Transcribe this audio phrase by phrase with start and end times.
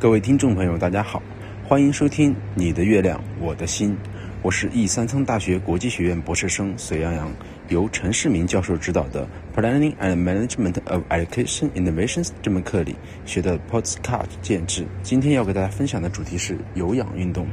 [0.00, 1.22] 各位听众朋友，大家好，
[1.62, 3.90] 欢迎收听《你的月亮我的心》，
[4.40, 7.30] 我是 E 三仓大学国际学院博士生隋洋洋，
[7.68, 14.86] 由陈世明教授指导的 Planning and Management of Education Innovations 这门课里学的 Postcard 建制。
[15.02, 17.46] 今天要给大家分享的主题是有氧运动。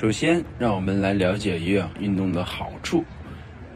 [0.00, 3.04] 首先，让我们来了解有氧运动的好处。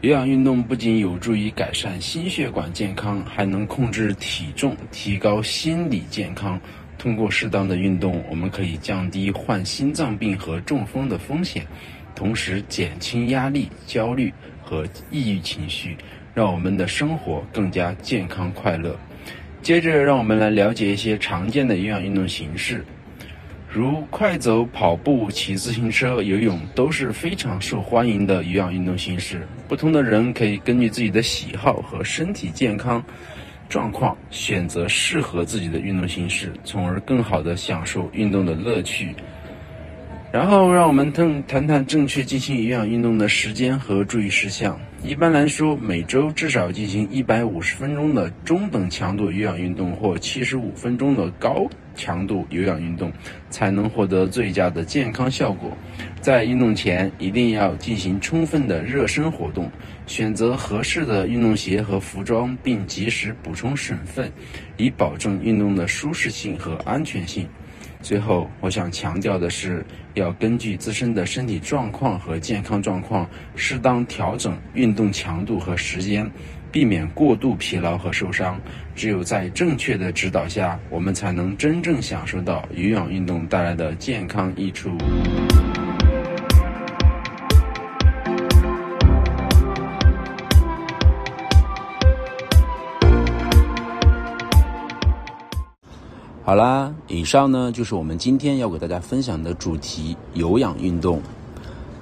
[0.01, 6.59] 有氧运动不仅有助于改善心血管健康，还能控制体重，提高心理健康。
[6.97, 11.63] 通过适当的运动，我们可以降低患心脏病和中风的风险，
[12.15, 15.95] 同时减轻压力、焦虑和抑郁情绪，
[16.33, 18.97] 让我们的生活更加健康快乐。
[19.61, 22.83] 接着，让我们来了解一些常见的有氧运动形式。
[23.77, 29.45] 如快走、跑步、骑自行车、游泳都是非常受欢迎的有氧运动形式。
[29.67, 33.03] 不同的人可以根据自己的喜好和身体健康
[33.67, 39.13] 状况，选择适合自己的运动形式，从而更好地享受运动的乐趣。
[40.31, 44.79] 然后，让我们谈谈谈正确进行有氧运动的时间和注意事项。
[45.03, 53.11] 一般来说，每周至少进行一百五十分钟的中等强度有氧运动，或七十五分钟的高强度有氧运动，
[53.49, 55.75] 才能获得最佳的健康效果。
[56.21, 59.71] 在运动前，一定要进行充分的热身活动，
[60.05, 64.31] 选择合适的运动鞋和服装，并及时补充水分，
[64.77, 67.47] 以保证运动的舒适性和安全性。
[68.01, 76.29] 最后，我想强调的是，要根据自身的身体状况和健康状况，适当调整运动强度和时间，
[76.75, 78.59] 避免过度疲劳和受伤。
[78.93, 84.89] 只有在正确的指导下，我们才能真正享受到有氧运动带来的健康益处。
[96.43, 101.21] 好啦，以上呢就是我们今天要给大家分享的主题——有氧运动。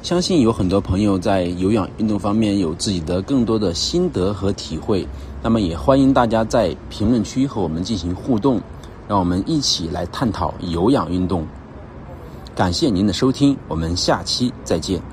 [0.04, 5.08] 相信有很多朋友在有氧运动方面有自己的更多的心得和体会，
[5.42, 8.60] 那么也欢迎大家在评论区和我们进行互动，
[9.08, 11.48] 让我们一起来探讨有氧运动。
[12.54, 15.13] 感谢您的收听，我们下期再见。